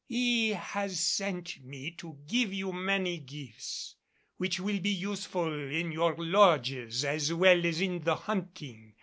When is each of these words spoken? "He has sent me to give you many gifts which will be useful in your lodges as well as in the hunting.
"He 0.07 0.49
has 0.53 0.99
sent 0.99 1.63
me 1.63 1.91
to 1.91 2.17
give 2.25 2.51
you 2.51 2.73
many 2.73 3.19
gifts 3.19 3.95
which 4.37 4.59
will 4.59 4.79
be 4.79 4.89
useful 4.89 5.53
in 5.53 5.91
your 5.91 6.15
lodges 6.17 7.05
as 7.05 7.31
well 7.31 7.63
as 7.63 7.79
in 7.81 7.99
the 8.03 8.15
hunting. 8.15 8.95